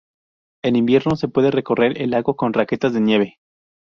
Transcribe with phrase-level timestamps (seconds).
[0.63, 3.37] En invierno se puede recorrer el lago con raquetas de nieve.